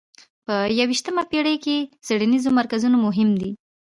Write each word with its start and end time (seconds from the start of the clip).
په 0.45 0.53
یویشتمه 0.79 1.23
پېړۍ 1.31 1.55
کې 1.65 1.77
څېړنیز 2.05 2.43
مرکزونه 2.59 2.97
مهم 3.05 3.29
دي. 3.41 3.51